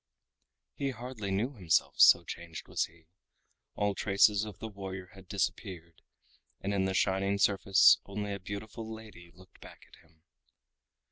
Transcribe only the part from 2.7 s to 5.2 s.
he. All traces of the warrior